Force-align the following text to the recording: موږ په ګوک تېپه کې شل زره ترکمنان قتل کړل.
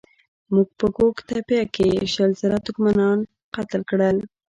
موږ 0.53 0.67
په 0.79 0.85
ګوک 0.95 1.17
تېپه 1.27 1.59
کې 1.75 1.87
شل 2.13 2.31
زره 2.41 2.57
ترکمنان 2.65 3.17
قتل 3.55 3.81
کړل. 3.89 4.17